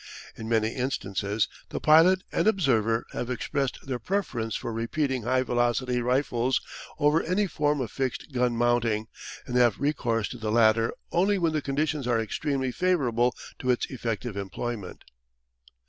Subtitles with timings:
[0.35, 6.01] In many instances the pilot and observer have expressed their preference for repeating high velocity
[6.01, 6.59] rifles
[6.97, 9.09] over any form of fixed gun mounting,
[9.45, 13.85] and have recourse to the latter only when the conditions are extremely favourable to its
[13.91, 15.03] effective employment.